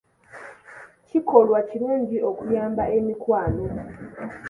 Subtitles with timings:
[1.07, 3.63] Kikolwa kirungi okuyamba emikwano.